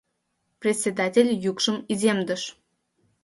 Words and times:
Председатель 0.61 1.29
йӱкшым 1.43 1.77
иземдыш. 1.91 2.43